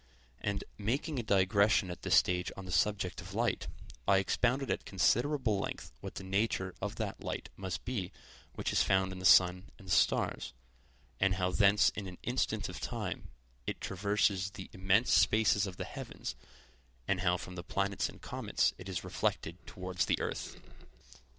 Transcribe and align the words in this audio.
And, 0.39 0.63
making 0.79 1.19
a 1.19 1.21
digression 1.21 1.91
at 1.91 2.01
this 2.01 2.15
stage 2.15 2.51
on 2.57 2.65
the 2.65 2.71
subject 2.71 3.21
of 3.21 3.35
light, 3.35 3.67
I 4.07 4.17
expounded 4.17 4.71
at 4.71 4.83
considerable 4.83 5.59
length 5.59 5.91
what 6.01 6.15
the 6.15 6.23
nature 6.23 6.73
of 6.81 6.95
that 6.95 7.23
light 7.23 7.49
must 7.55 7.85
be 7.85 8.11
which 8.55 8.73
is 8.73 8.81
found 8.81 9.11
in 9.11 9.19
the 9.19 9.25
sun 9.27 9.69
and 9.77 9.85
the 9.87 9.91
stars, 9.91 10.53
and 11.19 11.35
how 11.35 11.51
thence 11.51 11.89
in 11.91 12.07
an 12.07 12.17
instant 12.23 12.67
of 12.67 12.79
time 12.79 13.29
it 13.67 13.79
traverses 13.79 14.49
the 14.49 14.71
immense 14.73 15.13
spaces 15.13 15.67
of 15.67 15.77
the 15.77 15.85
heavens, 15.85 16.33
and 17.07 17.19
how 17.19 17.37
from 17.37 17.53
the 17.53 17.61
planets 17.63 18.09
and 18.09 18.23
comets 18.23 18.73
it 18.79 18.89
is 18.89 19.03
reflected 19.03 19.67
towards 19.67 20.07
the 20.07 20.19
earth. 20.19 20.57